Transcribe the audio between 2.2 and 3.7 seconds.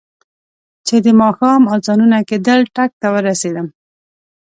کېدل ټک ته ورسېدم.